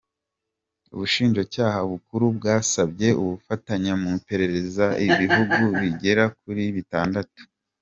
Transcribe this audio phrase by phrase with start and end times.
[0.93, 7.39] Ubushinjacyaha bukuru bwasabye ubufatanye mu iperereza ibuhugu bigera kuri bitandatu.